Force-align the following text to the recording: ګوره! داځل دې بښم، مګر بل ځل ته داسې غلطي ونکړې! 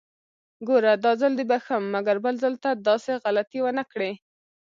ګوره! 0.67 0.93
داځل 1.03 1.31
دې 1.37 1.45
بښم، 1.49 1.83
مګر 1.95 2.15
بل 2.25 2.35
ځل 2.43 2.53
ته 2.63 2.69
داسې 2.87 3.11
غلطي 3.23 3.59
ونکړې! 3.63 4.11